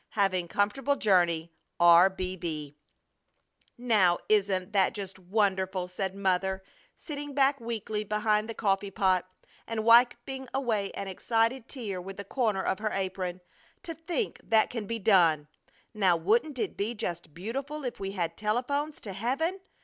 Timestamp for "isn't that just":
4.29-5.19